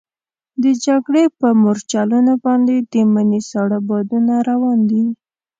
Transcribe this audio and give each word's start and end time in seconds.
د 0.63 0.65
جګړې 0.85 1.23
پر 1.39 1.51
مورچلونو 1.61 2.33
باندې 2.45 2.75
د 2.79 2.93
مني 3.13 3.41
ساړه 3.49 3.79
بادونه 3.87 4.33
روان 4.49 4.79
دي. 4.89 5.03